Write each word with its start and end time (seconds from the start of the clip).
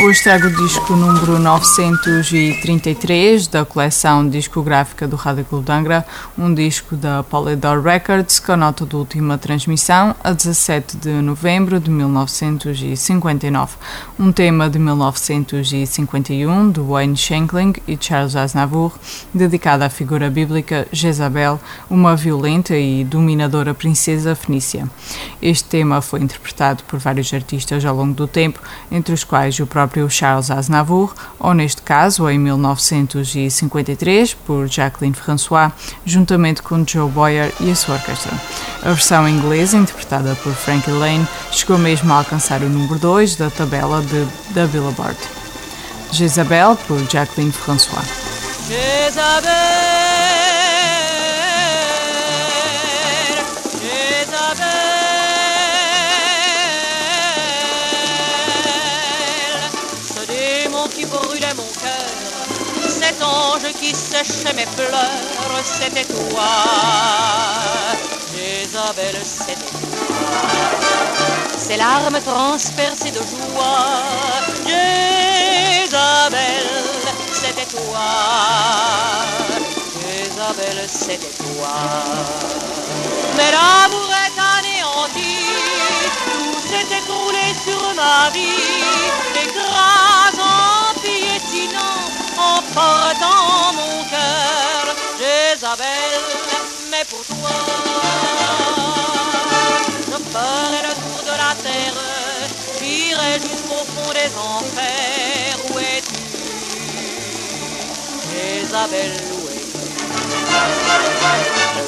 hoje 0.00 0.22
trago 0.22 0.46
o 0.48 0.50
disco 0.50 0.96
número 0.96 1.38
933 1.38 3.46
da 3.46 3.64
coleção 3.64 4.28
discográfica 4.28 5.06
do 5.06 5.14
Rádio 5.14 5.44
Clube 5.44 5.66
de 5.66 5.72
Angra, 5.72 6.04
um 6.36 6.52
disco 6.52 6.96
da 6.96 7.22
Polydor 7.22 7.80
Records 7.80 8.40
com 8.40 8.56
nota 8.56 8.84
de 8.84 8.96
última 8.96 9.38
transmissão 9.38 10.16
a 10.22 10.32
17 10.32 10.96
de 10.96 11.10
novembro 11.10 11.78
de 11.78 11.88
1959. 11.90 13.76
Um 14.18 14.32
tema 14.32 14.68
de 14.68 14.80
1951 14.80 16.72
de 16.72 16.80
Wayne 16.80 17.16
Shankling 17.16 17.74
e 17.86 17.96
Charles 17.98 18.34
Aznavour, 18.34 18.90
dedicado 19.32 19.84
à 19.84 19.88
figura 19.88 20.28
bíblica 20.28 20.88
Jezabel, 20.90 21.60
uma 21.88 22.16
violenta 22.16 22.76
e 22.76 23.04
dominadora 23.04 23.72
princesa 23.72 24.34
fenícia. 24.34 24.90
Este 25.40 25.68
tema 25.68 26.02
foi 26.02 26.20
interpretado 26.20 26.82
por 26.84 26.98
vários 26.98 27.32
artistas 27.32 27.84
ao 27.84 27.94
longo 27.94 28.14
do 28.14 28.26
tempo, 28.26 28.58
entre 28.90 29.14
os 29.14 29.22
quais 29.22 29.60
o 29.60 29.66
próprio 29.66 29.83
Charles 30.10 30.50
Aznavour, 30.50 31.14
ou 31.38 31.54
neste 31.54 31.82
caso, 31.82 32.28
em 32.28 32.38
1953, 32.38 34.34
por 34.34 34.66
Jacqueline 34.66 35.14
François, 35.14 35.72
juntamente 36.04 36.62
com 36.62 36.84
Joe 36.86 37.10
Boyer 37.10 37.52
e 37.60 37.70
a 37.70 37.74
sua 37.74 37.94
orquestra. 37.94 38.32
A 38.82 38.88
versão 38.88 39.28
inglesa, 39.28 39.76
interpretada 39.76 40.34
por 40.42 40.52
Frankie 40.52 40.90
Lane, 40.90 41.26
chegou 41.50 41.78
mesmo 41.78 42.12
a 42.12 42.18
alcançar 42.18 42.62
o 42.62 42.68
número 42.68 42.98
2 42.98 43.36
da 43.36 43.50
tabela 43.50 44.02
de, 44.02 44.26
da 44.52 44.66
Billboard. 44.66 45.18
Jezabel, 46.12 46.76
por 46.86 46.98
Jacqueline 47.10 47.52
François. 47.52 48.04
Jezabel. 48.68 50.03
Qui 63.84 63.94
séchait 63.94 64.54
mes 64.54 64.66
pleurs, 64.76 65.64
c'était 65.64 66.04
toi. 66.04 66.52
Isabelle, 68.34 69.20
c'était 69.22 69.54
toi. 69.54 69.84
Ses 71.56 71.76
larmes 71.76 72.20
transpercées 72.24 73.10
de 73.10 73.20
joie. 73.20 74.02
Isabelle, 75.84 76.82
c'était 77.32 77.68
toi. 77.76 78.10
Isabelle, 80.24 80.86
c'était 80.88 81.34
toi. 81.42 81.76
Mais 83.36 83.50
l'amour 83.50 84.10
est 84.24 84.38
anéanti, 84.56 85.34
tout 86.26 86.58
s'est 86.68 86.90
écroulé 87.00 87.46
sur 87.64 87.82
ma 87.94 88.30
vie, 88.30 88.62
écrasant, 89.42 90.23
piétinant, 91.64 92.04
emportant 92.36 93.72
mon 93.74 94.04
cœur, 94.10 94.94
Jézabel, 95.18 96.20
mais 96.90 97.04
pour 97.04 97.24
toi, 97.24 97.50
je 100.06 100.16
ferai 100.32 100.82
le 100.82 100.94
tour 100.94 101.20
de 101.22 101.34
la 101.42 101.54
terre, 101.62 101.98
j'irai 102.80 103.34
jusqu'au 103.40 103.84
fond 103.94 104.12
des 104.12 104.32
enfers, 104.38 105.58
où 105.70 105.78
es-tu, 105.78 106.22
Jézabel, 108.32 109.12
où 109.32 109.48
es-tu? 109.48 109.82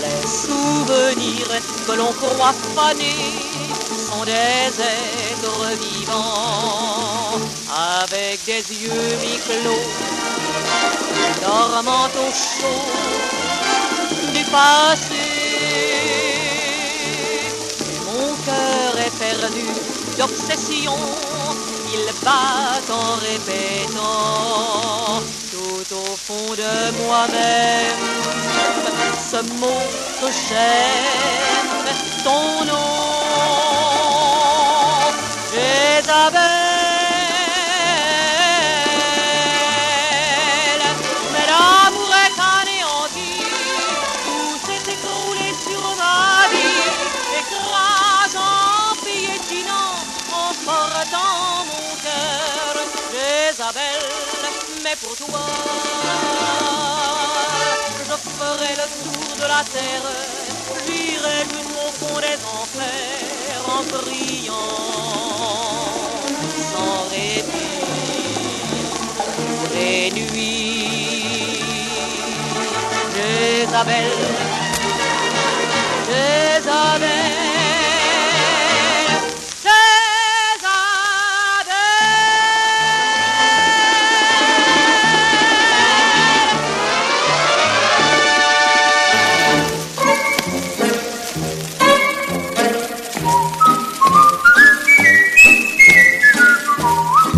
Les 0.03 0.23
souvenirs 0.27 1.55
que 1.87 1.93
l'on 1.93 2.13
croit 2.13 2.55
fanés 2.75 3.35
sont 4.09 4.25
des 4.25 4.81
êtres 4.81 5.69
vivants, 5.81 6.66
avec 8.37 8.45
des 8.45 8.75
yeux 8.75 9.17
mi-clos 9.21 9.87
dormant 11.41 12.07
au 12.07 12.31
chaud 12.33 12.91
du 14.35 14.45
passé. 14.45 15.27
Mon 18.05 18.37
cœur 18.45 18.99
est 18.99 19.17
perdu 19.19 19.67
d'obsession, 20.19 20.99
il 21.93 22.05
bat 22.25 22.81
en 22.91 23.17
répétant 23.17 25.23
tout 25.53 25.89
au 25.95 26.17
fond 26.17 26.55
de 26.55 26.75
moi-même 27.07 28.03
ce 29.31 29.39
mot 29.61 29.83
que 30.21 30.29
j'aime, 30.49 31.95
ton 32.25 32.47
nom. 32.65 33.26
Mais 53.75 54.95
pour 55.03 55.17
toi, 55.17 55.41
je 57.99 58.17
ferai 58.39 58.73
le 58.77 58.87
tour 59.03 59.37
de 59.37 59.43
la 59.43 59.65
terre, 59.65 60.07
j'irai 60.87 61.39
jusqu'au 61.51 61.89
fond 61.99 62.21
des 62.21 62.39
enfers 62.61 63.63
en 63.67 63.83
priant 63.83 64.53
sans 66.73 67.09
répit 67.11 67.77
les 69.75 70.11
nuits. 70.13 71.61
Jézabel, 73.17 74.13
Jézabel. 76.09 77.26